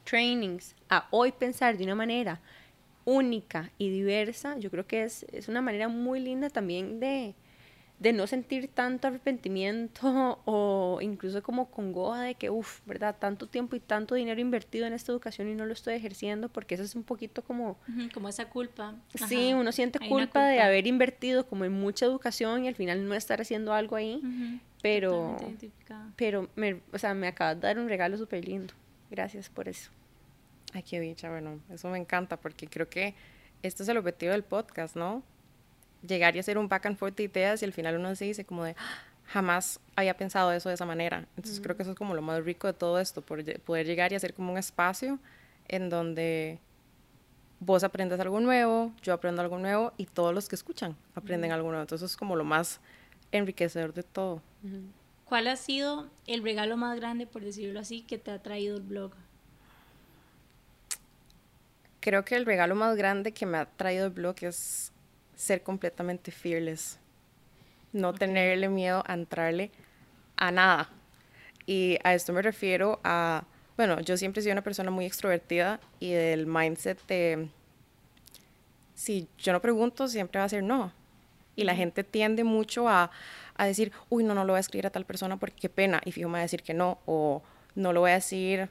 [0.03, 2.39] trainings, a hoy pensar de una manera
[3.03, 7.34] única y diversa, yo creo que es, es una manera muy linda también de,
[7.99, 13.15] de no sentir tanto arrepentimiento o incluso como congoja de que, uff, ¿verdad?
[13.17, 16.75] Tanto tiempo y tanto dinero invertido en esta educación y no lo estoy ejerciendo, porque
[16.75, 17.77] eso es un poquito como...
[18.13, 18.95] Como esa culpa.
[19.27, 23.15] Sí, uno siente culpa, de haber invertido como en mucha educación y al final no
[23.15, 24.21] estar haciendo algo ahí,
[24.82, 25.38] pero...
[26.15, 28.73] Pero, me, o sea, me acabas de dar un regalo súper lindo.
[29.10, 29.91] Gracias por eso.
[30.73, 33.13] Ay, qué dicha, bueno, eso me encanta porque creo que
[33.62, 35.23] este es el objetivo del podcast, ¿no?
[36.05, 38.45] Llegar y hacer un back and forth de ideas y al final uno se dice
[38.45, 41.25] como de, ah, jamás había pensado eso de esa manera.
[41.35, 44.15] Entonces creo que eso es como lo más rico de todo esto, poder llegar y
[44.15, 45.19] hacer como un espacio
[45.67, 46.59] en donde
[47.59, 51.69] vos aprendes algo nuevo, yo aprendo algo nuevo y todos los que escuchan aprenden algo
[51.69, 51.81] nuevo.
[51.81, 52.79] Entonces es como lo más
[53.31, 54.41] enriquecedor de todo.
[55.25, 58.83] ¿Cuál ha sido el regalo más grande, por decirlo así, que te ha traído el
[58.83, 59.13] blog?
[62.01, 64.91] Creo que el regalo más grande que me ha traído el blog es
[65.43, 66.99] ser completamente fearless.
[67.91, 69.71] No tenerle miedo a entrarle
[70.38, 70.89] a nada.
[71.65, 73.43] Y a esto me refiero a,
[73.77, 77.49] bueno, yo siempre he sido una persona muy extrovertida y del mindset de,
[78.95, 80.91] si yo no pregunto, siempre va a ser no.
[81.56, 83.12] Y la gente tiende mucho a,
[83.56, 86.01] a decir, uy, no, no lo voy a escribir a tal persona porque qué pena.
[86.03, 86.99] Y fijo me va a decir que no.
[87.06, 87.43] O
[87.75, 88.69] no lo voy a decir,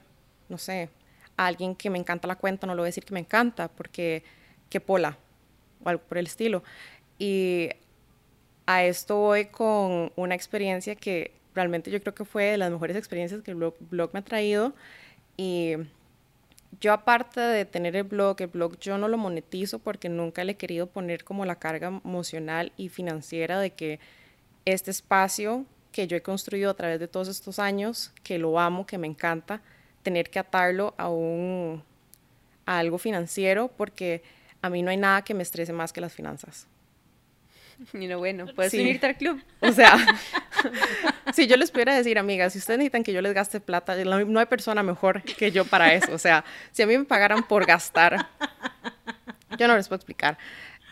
[0.49, 0.89] no sé,
[1.37, 4.25] alguien que me encanta la cuenta, no lo voy a decir que me encanta, porque
[4.69, 5.17] qué pola,
[5.85, 6.62] o algo por el estilo.
[7.18, 7.71] Y
[8.66, 12.97] a esto voy con una experiencia que realmente yo creo que fue de las mejores
[12.97, 14.75] experiencias que el blog, me ha traído.
[15.37, 15.75] Y
[16.81, 20.53] yo aparte de tener el blog, el blog yo no lo monetizo porque nunca le
[20.53, 24.01] he querido poner como la carga emocional y financiera de que
[24.64, 28.87] este espacio que yo he construido a través de todos estos años, que lo amo,
[28.87, 29.61] que me encanta,
[30.03, 31.83] tener que atarlo a, un,
[32.64, 34.23] a algo financiero porque
[34.62, 36.66] a mí no hay nada que me estrese más que las finanzas.
[37.94, 39.42] Y bueno, puedes unirte al club.
[39.61, 39.96] O sea,
[41.35, 44.40] si yo les pudiera decir, amigas, si ustedes necesitan que yo les gaste plata, no
[44.40, 46.12] hay persona mejor que yo para eso.
[46.12, 48.29] O sea, si a mí me pagaran por gastar,
[49.59, 50.38] yo no les puedo explicar.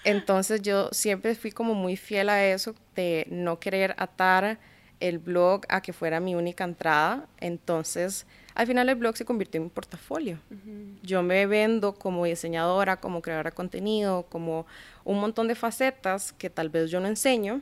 [0.05, 4.59] Entonces yo siempre fui como muy fiel a eso de no querer atar
[5.01, 7.27] el blog a que fuera mi única entrada.
[7.39, 10.39] Entonces, al final el blog se convirtió en un portafolio.
[11.03, 14.67] Yo me vendo como diseñadora, como creadora de contenido, como
[15.05, 17.61] un montón de facetas que tal vez yo no enseño,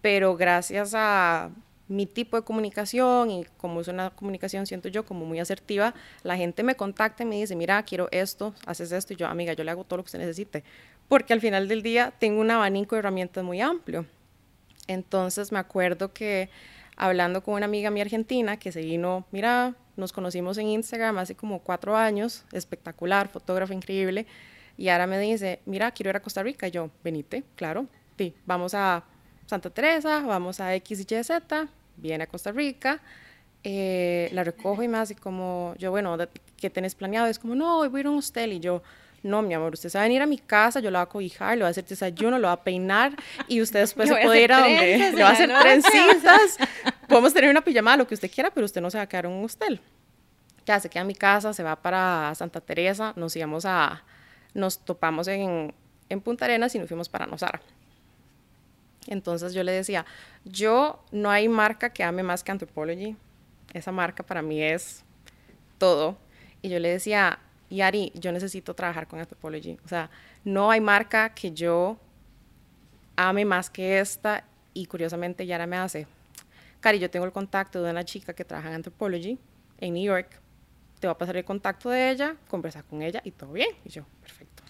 [0.00, 1.50] pero gracias a
[1.88, 6.36] mi tipo de comunicación y como es una comunicación, siento yo, como muy asertiva, la
[6.36, 9.62] gente me contacta y me dice, mira, quiero esto, haces esto, y yo, amiga, yo
[9.62, 10.64] le hago todo lo que usted necesite,
[11.08, 14.06] porque al final del día tengo un abanico de herramientas muy amplio.
[14.86, 16.50] Entonces me acuerdo que
[16.96, 21.34] hablando con una amiga mía argentina que se vino, mira, nos conocimos en Instagram hace
[21.34, 24.26] como cuatro años, espectacular, fotógrafa increíble,
[24.76, 26.68] y ahora me dice, mira, quiero ir a Costa Rica.
[26.68, 29.04] yo, venite, claro, sí, vamos a
[29.46, 33.00] Santa Teresa, vamos a X y Z, viene a Costa Rica,
[33.64, 36.16] eh, la recojo y más, y como, yo, bueno,
[36.56, 37.26] ¿qué tenés planeado?
[37.26, 38.82] Es como, no, voy a ir a un hostel, y yo,
[39.22, 41.08] no, mi amor, usted se va a venir a mi casa, yo la voy a
[41.08, 43.14] cobijar, le voy a hacer desayuno, lo voy a peinar
[43.46, 46.58] y usted después se puede ir a donde le va a hacer trencitas.
[47.08, 49.26] Podemos tener una pijamada, lo que usted quiera, pero usted no se va a quedar
[49.26, 49.80] en un hostel.
[50.66, 54.02] Ya se queda en mi casa, se va para Santa Teresa, nos íbamos a,
[54.54, 55.72] nos topamos en,
[56.08, 57.60] en Punta Arenas y nos fuimos para Nosara.
[59.06, 60.04] Entonces yo le decía,
[60.44, 63.16] yo no hay marca que ame más que Anthropology.
[63.72, 65.04] Esa marca para mí es
[65.78, 66.16] todo.
[66.60, 67.40] Y yo le decía,
[67.72, 69.78] y Ari, yo necesito trabajar con Anthropology.
[69.82, 70.10] O sea,
[70.44, 71.96] no hay marca que yo
[73.16, 76.06] ame más que esta y curiosamente Yara me hace,
[76.80, 79.38] Cari, yo tengo el contacto de una chica que trabaja en Anthropology
[79.78, 80.38] en New York,
[81.00, 83.70] te voy a pasar el contacto de ella, conversar con ella y todo bien.
[83.86, 84.62] Y yo, perfecto.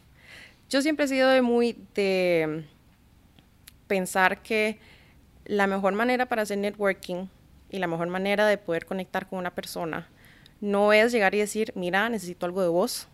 [0.71, 2.67] Yo siempre he sido de muy de
[3.89, 4.79] pensar que
[5.45, 7.27] la mejor manera para hacer networking
[7.69, 10.09] y la mejor manera de poder conectar con una persona
[10.63, 13.09] no es llegar y decir, mira, necesito algo de vos,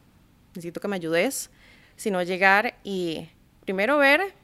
[0.55, 1.51] necesito que me ayudes,
[1.97, 3.29] sino llegar y
[3.65, 4.35] primero ver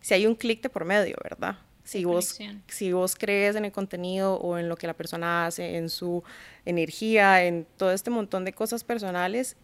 [0.00, 1.58] si hay un clic de por medio, ¿verdad?
[1.84, 5.76] Si vos, si vos crees en el contenido o en lo que la persona hace,
[5.76, 6.22] en su
[6.64, 9.56] energía, en todo este montón de cosas personales,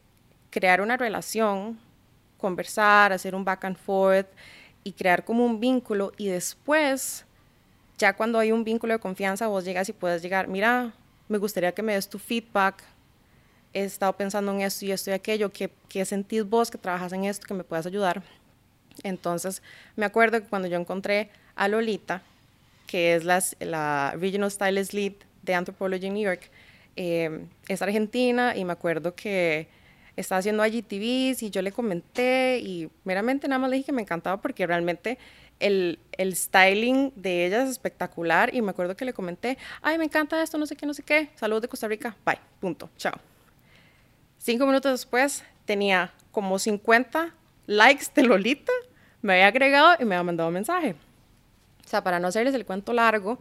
[0.50, 1.78] crear una relación
[2.44, 4.26] conversar, hacer un back and forth
[4.84, 7.24] y crear como un vínculo y después,
[7.96, 10.92] ya cuando hay un vínculo de confianza, vos llegas y puedes llegar, mira,
[11.28, 12.82] me gustaría que me des tu feedback,
[13.72, 17.12] he estado pensando en esto y esto y aquello, ¿qué, qué sentís vos que trabajas
[17.12, 18.22] en esto, que me puedas ayudar?
[19.02, 19.62] Entonces,
[19.96, 22.22] me acuerdo que cuando yo encontré a Lolita,
[22.86, 26.50] que es la, Regional Stylist Lead de Anthropology New York,
[26.96, 29.66] eh, es argentina y me acuerdo que
[30.16, 34.02] estaba haciendo IGTVs y yo le comenté y meramente nada más le dije que me
[34.02, 35.18] encantaba porque realmente
[35.60, 40.04] el, el, styling de ella es espectacular y me acuerdo que le comenté, ay, me
[40.04, 43.14] encanta esto, no sé qué, no sé qué, saludos de Costa Rica, bye, punto, chao.
[44.38, 47.32] Cinco minutos después tenía como 50
[47.66, 48.72] likes de Lolita,
[49.22, 50.96] me había agregado y me había mandado un mensaje.
[51.84, 53.38] O sea, para no hacerles el cuento largo,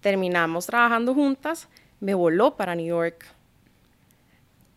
[0.00, 1.68] terminamos trabajando juntas,
[2.00, 3.26] me voló para New York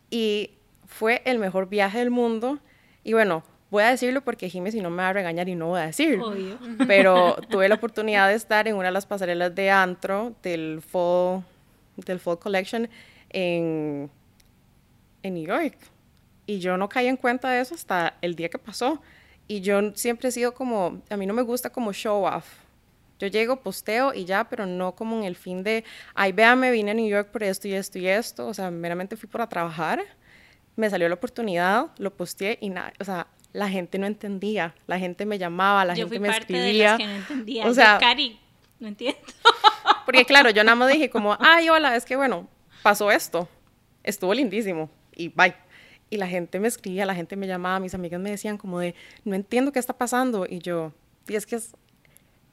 [0.09, 0.51] y
[0.87, 2.59] fue el mejor viaje del mundo.
[3.03, 5.69] Y bueno, voy a decirlo porque Jiménez si no me va a regañar y no
[5.69, 6.27] voy a decirlo.
[6.27, 6.59] Obvio.
[6.85, 11.43] Pero tuve la oportunidad de estar en una de las pasarelas de antro del Fall,
[11.95, 12.89] del Fall Collection
[13.29, 14.11] en,
[15.23, 15.77] en New York.
[16.45, 19.01] Y yo no caí en cuenta de eso hasta el día que pasó.
[19.47, 22.45] Y yo siempre he sido como, a mí no me gusta como show off.
[23.19, 26.91] Yo llego, posteo y ya, pero no como en el fin de, ay, véame, vine
[26.91, 28.47] a New York por esto y esto y esto.
[28.47, 30.01] O sea, meramente fui para trabajar.
[30.75, 34.73] Me salió la oportunidad, lo posteé y nada, o sea, la gente no entendía.
[34.87, 36.63] La gente me llamaba, la Yo gente fui me parte escribía.
[36.63, 37.65] de las que no entendía.
[37.67, 38.39] O sea, Yo, Cari,
[38.79, 39.19] no entiendo.
[40.05, 42.47] Porque claro, yo nada más dije como, ay, hola, es que bueno,
[42.83, 43.47] pasó esto,
[44.03, 45.55] estuvo lindísimo y bye.
[46.09, 48.95] Y la gente me escribía, la gente me llamaba, mis amigas me decían como de,
[49.23, 50.45] no entiendo qué está pasando.
[50.49, 50.91] Y yo,
[51.27, 51.73] y es que es,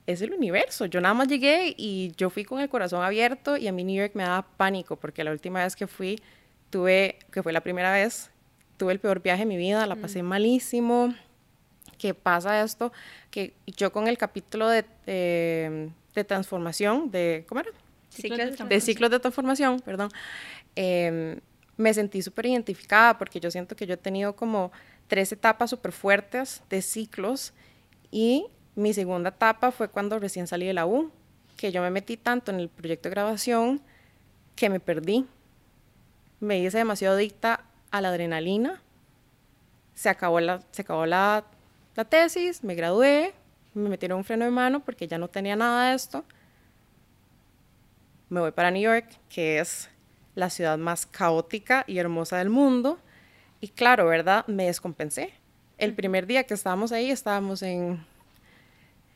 [0.06, 0.86] es el universo.
[0.86, 3.96] Yo nada más llegué y yo fui con el corazón abierto y a mí New
[3.96, 6.20] York me daba pánico porque la última vez que fui,
[6.70, 8.30] tuve, que fue la primera vez,
[8.78, 11.14] tuve el peor viaje de mi vida, la pasé malísimo.
[11.98, 12.92] que pasa esto?
[13.30, 17.70] Que yo con el capítulo de, de, de transformación, de, ¿cómo era?
[18.08, 20.08] Ciclos de de ciclos de transformación, perdón,
[20.76, 21.40] eh,
[21.76, 24.72] me sentí súper identificada porque yo siento que yo he tenido como
[25.08, 27.52] tres etapas súper fuertes de ciclos
[28.10, 31.10] y mi segunda etapa fue cuando recién salí de la U,
[31.56, 33.80] que yo me metí tanto en el proyecto de grabación
[34.54, 35.26] que me perdí.
[36.40, 38.82] Me hice demasiado adicta a la adrenalina.
[39.94, 41.44] Se acabó la, se acabó la,
[41.96, 43.34] la tesis, me gradué,
[43.74, 46.24] me metieron un freno de mano porque ya no tenía nada de esto.
[48.28, 49.88] Me voy para New York, que es
[50.34, 52.98] la ciudad más caótica y hermosa del mundo.
[53.60, 54.46] Y claro, ¿verdad?
[54.46, 55.32] Me descompensé.
[55.78, 58.04] El primer día que estábamos ahí, estábamos en,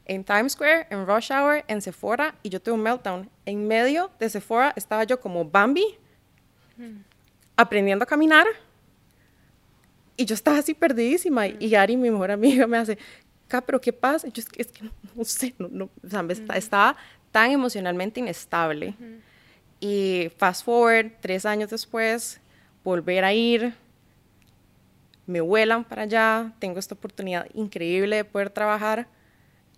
[0.06, 3.30] en Times Square, en Rush Hour, en Sephora, y yo tuve un meltdown.
[3.44, 5.98] En medio de Sephora estaba yo como Bambi,
[7.56, 8.46] aprendiendo a caminar,
[10.16, 11.46] y yo estaba así perdidísima.
[11.48, 12.98] Y Ari, mi mejor amiga, me hace,
[13.48, 14.28] "Ca, pero ¿qué pasa?
[14.28, 14.84] Y yo, es que, es que
[15.14, 16.96] no sé, no, no, o sea, está- estaba
[17.30, 18.94] tan emocionalmente inestable.
[19.80, 22.40] Y fast forward, tres años después,
[22.84, 23.74] volver a ir,
[25.26, 29.06] me vuelan para allá, tengo esta oportunidad increíble de poder trabajar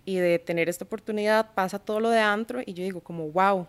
[0.03, 3.67] y de tener esta oportunidad, pasa todo lo de antro y yo digo como, wow,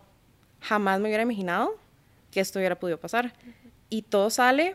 [0.60, 1.70] jamás me hubiera imaginado
[2.30, 3.32] que esto hubiera podido pasar.
[3.88, 4.74] Y todo sale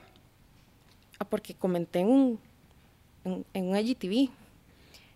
[1.19, 2.39] a porque comenté en un,
[3.25, 4.29] en, en un IGTV.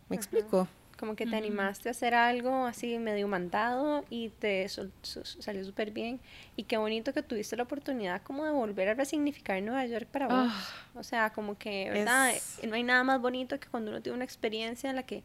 [0.10, 0.67] ¿Me explico?
[0.99, 5.65] Como que te animaste a hacer algo así medio mandado y te sol- su- salió
[5.65, 6.21] súper bien.
[6.55, 10.27] Y qué bonito que tuviste la oportunidad como de volver a resignificar Nueva York para
[10.27, 10.36] vos.
[10.49, 12.31] Ah, o sea, como que, ¿verdad?
[12.31, 15.23] es- No hay nada más bonito que cuando uno tiene una experiencia en la que,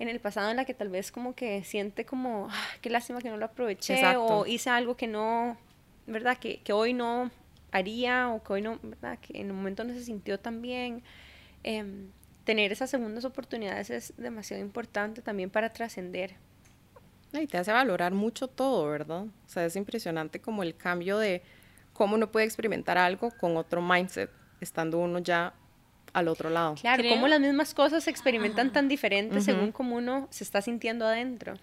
[0.00, 3.20] en el pasado, en la que tal vez como que siente como, "Ah, qué lástima
[3.20, 4.24] que no lo aproveché Exacto.
[4.24, 5.56] o hice algo que no,
[6.08, 6.36] ¿verdad?
[6.38, 7.30] Que, que hoy no
[7.72, 9.18] haría o que hoy no, ¿verdad?
[9.20, 11.02] Que en un momento no se sintió tan bien.
[11.62, 12.08] Em,
[12.44, 16.34] tener esas segundas oportunidades es demasiado importante también para trascender.
[17.32, 19.22] Y te hace valorar mucho todo, ¿verdad?
[19.24, 21.42] O sea, es impresionante como el cambio de
[21.92, 24.30] cómo uno puede experimentar algo con otro mindset,
[24.60, 25.54] estando uno ya
[26.12, 26.74] al otro lado.
[26.80, 28.74] Claro, Creo- cómo las mismas cosas se experimentan Ajá.
[28.74, 29.52] tan diferentes Ujú.
[29.52, 31.54] según cómo uno se está sintiendo adentro.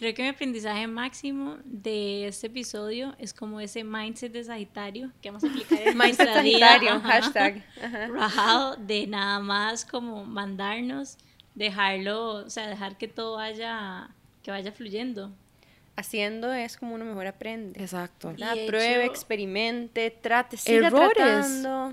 [0.00, 5.28] Creo que mi aprendizaje máximo de este episodio es como ese mindset de Sagitario que
[5.30, 7.08] vamos a aplicar en Mindset nuestra vida, Sagitario, ajá.
[7.08, 7.64] hashtag.
[7.84, 8.06] Ajá.
[8.08, 11.18] rajado de nada más como mandarnos,
[11.54, 14.08] dejarlo, o sea, dejar que todo vaya,
[14.42, 15.32] que vaya fluyendo.
[15.96, 17.78] Haciendo es como uno mejor aprende.
[17.78, 18.32] Exacto.
[18.32, 21.12] de Pruebe, hecho- experimente, trate, siga Errores.
[21.14, 21.92] tratando.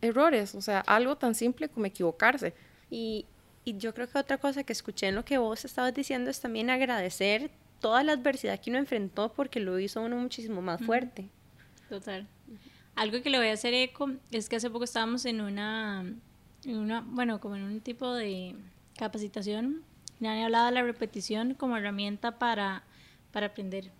[0.00, 2.54] Errores, o sea, algo tan simple como equivocarse.
[2.88, 3.26] Y,
[3.68, 6.40] y yo creo que otra cosa que escuché en lo que vos estabas diciendo es
[6.40, 7.50] también agradecer
[7.80, 11.28] toda la adversidad que uno enfrentó porque lo hizo uno muchísimo más fuerte.
[11.88, 12.26] Total.
[12.94, 16.04] Algo que le voy a hacer eco es que hace poco estábamos en una
[16.64, 18.54] en una, bueno, como en un tipo de
[18.96, 19.82] capacitación,
[20.20, 22.82] han hablado de la repetición como herramienta para,
[23.32, 23.90] para aprender.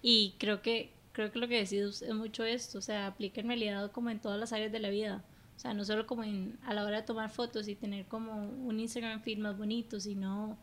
[0.00, 3.48] Y creo que, creo que lo que decís es mucho esto, o sea, aplica en
[3.48, 5.24] realidad como en todas las áreas de la vida.
[5.60, 8.48] O sea, no solo como en, a la hora de tomar fotos y tener como
[8.66, 10.56] un Instagram feed más bonito, sino, o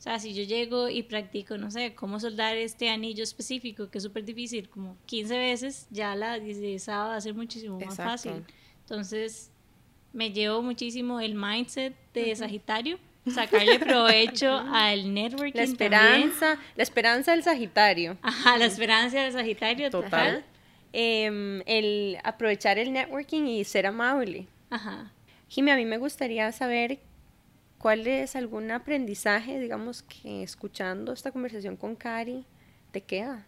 [0.00, 4.04] sea, si yo llego y practico, no sé, cómo soldar este anillo específico, que es
[4.04, 8.10] súper difícil, como 15 veces, ya la 16 va a ser muchísimo más Exacto.
[8.12, 8.44] fácil.
[8.82, 9.50] Entonces,
[10.12, 15.72] me llevo muchísimo el mindset de Sagitario, sacarle provecho al networking La también.
[15.72, 18.16] esperanza, la esperanza del Sagitario.
[18.22, 20.10] Ajá, la esperanza de Sagitario, Total.
[20.10, 20.44] total.
[20.96, 24.46] Em, el aprovechar el networking y ser amable.
[24.70, 25.10] Ajá.
[25.48, 27.00] Jimmy, a mí me gustaría saber
[27.78, 32.46] cuál es algún aprendizaje, digamos, que escuchando esta conversación con Cari
[32.92, 33.44] te queda.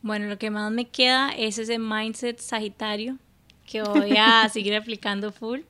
[0.00, 3.18] Bueno, lo que más me queda es ese mindset Sagitario
[3.66, 5.60] que voy a seguir aplicando full.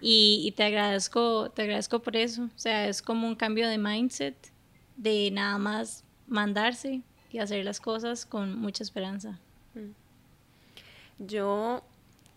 [0.00, 2.44] Y, y te agradezco, te agradezco por eso.
[2.44, 4.34] O sea, es como un cambio de mindset,
[4.96, 9.38] de nada más mandarse y hacer las cosas con mucha esperanza.
[11.18, 11.82] Yo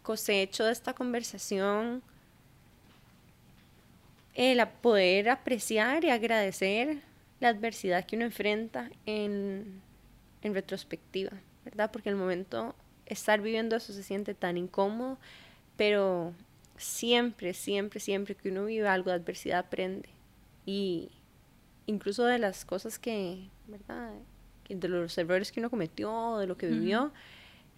[0.03, 2.01] cosecho de esta conversación
[4.33, 7.01] el poder apreciar y agradecer
[7.39, 9.81] la adversidad que uno enfrenta en,
[10.41, 11.31] en retrospectiva,
[11.65, 11.91] ¿verdad?
[11.91, 12.75] Porque en el momento
[13.05, 15.17] estar viviendo eso se siente tan incómodo,
[15.75, 16.33] pero
[16.77, 20.09] siempre, siempre, siempre que uno vive algo de adversidad aprende.
[20.65, 21.09] Y
[21.87, 24.11] incluso de las cosas que, ¿verdad?
[24.69, 27.11] De los errores que uno cometió, de lo que vivió,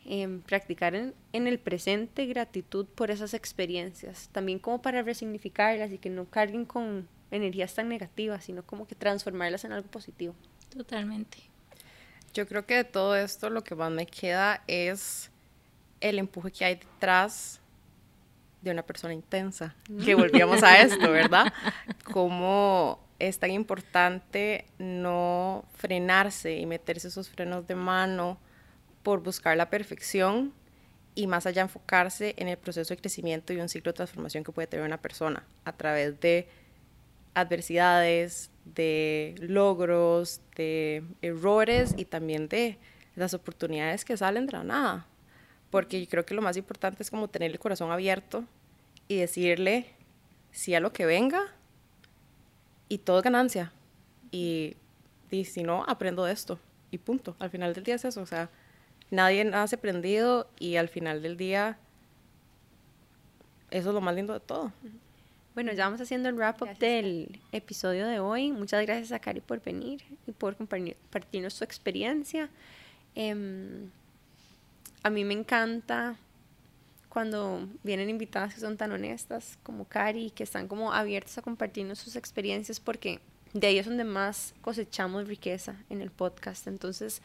[0.05, 5.97] em, practicar en, en el presente gratitud por esas experiencias, también como para resignificarlas y
[5.97, 10.35] que no carguen con energías tan negativas, sino como que transformarlas en algo positivo.
[10.75, 11.37] Totalmente.
[12.33, 15.29] Yo creo que de todo esto lo que más me queda es
[16.01, 17.59] el empuje que hay detrás
[18.61, 19.75] de una persona intensa.
[20.03, 21.53] Que volvíamos a esto, ¿verdad?
[22.11, 28.37] Cómo es tan importante no frenarse y meterse esos frenos de mano
[29.03, 30.53] por buscar la perfección
[31.15, 34.51] y más allá enfocarse en el proceso de crecimiento y un ciclo de transformación que
[34.51, 36.47] puede tener una persona a través de
[37.35, 42.77] adversidades, de logros, de errores y también de
[43.15, 45.07] las oportunidades que salen de la nada.
[45.69, 48.45] Porque yo creo que lo más importante es como tener el corazón abierto
[49.07, 49.87] y decirle
[50.51, 51.41] sí a lo que venga
[52.89, 53.71] y todo es ganancia.
[54.31, 54.77] Y,
[55.31, 56.59] y si no, aprendo de esto
[56.91, 57.35] y punto.
[57.39, 58.21] Al final del día es eso.
[58.21, 58.49] O sea,
[59.13, 61.77] nadie nace aprendido y al final del día
[63.71, 64.71] eso es lo más lindo de todo.
[65.53, 68.51] Bueno, ya vamos haciendo el wrap up del episodio de hoy.
[68.51, 72.49] Muchas gracias a Cari por venir y por compartir- compartirnos su experiencia.
[73.13, 73.89] Em,
[75.03, 76.15] a mí me encanta
[77.09, 81.99] cuando vienen invitadas que son tan honestas como Cari, que están como abiertas a compartirnos
[81.99, 83.19] sus experiencias, porque
[83.53, 86.65] de ahí es donde más cosechamos riqueza en el podcast.
[86.65, 87.21] Entonces,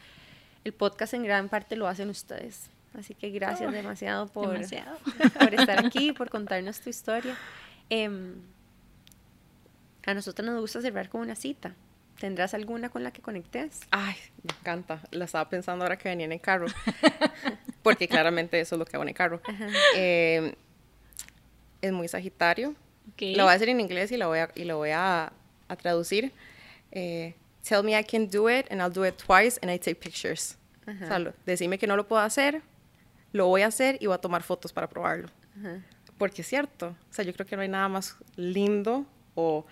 [0.63, 2.69] el podcast en gran parte lo hacen ustedes.
[2.97, 4.97] Así que gracias demasiado por, Demasiado.
[5.39, 7.37] por estar aquí, por contarnos tu historia.
[7.89, 8.35] Em,
[10.05, 11.75] a nosotros nos gusta cerrar con una cita.
[12.19, 13.81] ¿Tendrás alguna con la que conectes?
[13.91, 15.01] Ay, me encanta.
[15.11, 16.65] La estaba pensando ahora que venía en el carro.
[17.83, 19.41] Porque claramente eso es lo que hago en el carro.
[19.95, 20.55] Eh,
[21.81, 22.75] es muy sagitario.
[23.13, 23.21] Ok.
[23.37, 25.31] Lo voy a hacer en inglés y lo voy a, y lo voy a,
[25.69, 26.33] a traducir.
[26.91, 27.35] Eh,
[27.69, 30.57] Tell me I can do it and I'll do it twice and I take pictures.
[30.87, 32.63] O sea, lo- decime que no lo puedo hacer,
[33.31, 35.29] lo voy a hacer y voy a tomar fotos para probarlo.
[36.17, 36.87] Porque es cierto.
[37.09, 39.05] O sea, yo creo que no hay nada más lindo
[39.35, 39.67] o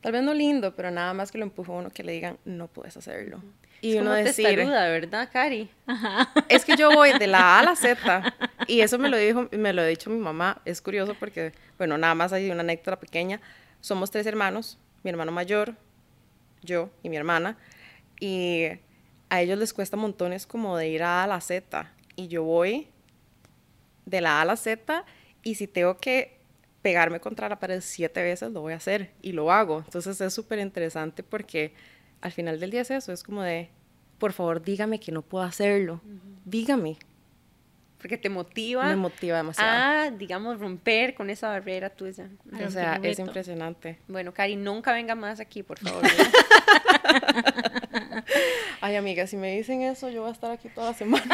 [0.00, 2.38] tal vez no lindo, pero nada más que lo empuje a uno que le digan
[2.46, 3.42] no puedes hacerlo.
[3.82, 5.68] Y es uno como decir, testaruda, ¿verdad, Cari?
[6.48, 8.34] es que yo voy de la A a la Z
[8.66, 10.62] y eso me lo dijo, me lo ha dicho mi mamá.
[10.64, 13.42] Es curioso porque, bueno, nada más hay una anécdota pequeña.
[13.82, 15.74] Somos tres hermanos, mi hermano mayor,
[16.66, 17.56] yo y mi hermana,
[18.20, 18.66] y
[19.28, 22.44] a ellos les cuesta montones como de ir a, A a la Z y yo
[22.44, 22.88] voy
[24.04, 25.04] de la A a la Z
[25.42, 26.38] y si tengo que
[26.82, 29.82] pegarme contra la pared siete veces lo voy a hacer y lo hago.
[29.84, 31.74] Entonces es súper interesante porque
[32.20, 33.70] al final del día es eso, es como de,
[34.18, 36.00] por favor dígame que no puedo hacerlo,
[36.44, 36.96] dígame.
[37.98, 38.84] Porque te motiva.
[38.84, 39.70] Me motiva demasiado.
[39.70, 42.28] A, digamos, romper con esa barrera tuya.
[42.64, 43.98] O sea, es impresionante.
[44.06, 46.02] Bueno, Cari, nunca venga más aquí, por favor.
[48.80, 51.24] Ay, amiga, si me dicen eso, yo voy a estar aquí toda la semana.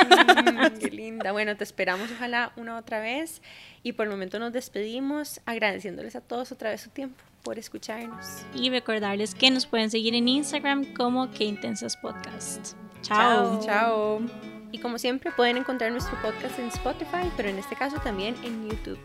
[0.73, 1.33] Mm, Qué linda.
[1.33, 3.43] Bueno, te esperamos ojalá una otra vez.
[3.83, 8.45] Y por el momento nos despedimos agradeciéndoles a todos otra vez su tiempo por escucharnos.
[8.55, 12.75] Y recordarles que nos pueden seguir en Instagram como Que Intensas Podcast.
[13.03, 13.61] Chao.
[13.65, 14.21] Chao.
[14.71, 18.71] Y como siempre pueden encontrar nuestro podcast en Spotify, pero en este caso también en
[18.71, 18.99] YouTube.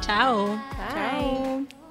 [0.00, 0.48] Chao.
[0.48, 0.92] Bye.
[0.92, 1.85] Chao.